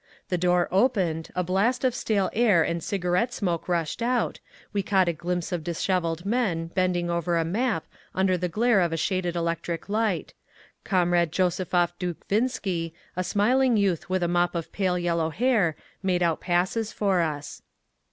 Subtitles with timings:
[0.29, 4.39] The door opened, a blast of stale air and cigarette smoke rushed out,
[4.73, 7.85] we caught a glimpse of dishevelled men bending over a map
[8.15, 10.33] under the glare of a shaded electric light….
[10.83, 16.41] Comrade Josephov Dukhvinski, a smiling youth with a mop of pale yellow hair, made out
[16.41, 17.61] passes for us.